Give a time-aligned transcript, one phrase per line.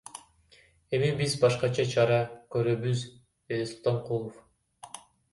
[0.99, 2.17] Эми биз башкача чара
[2.55, 3.03] көрөбүз,—
[3.53, 4.41] деди Султанкулов.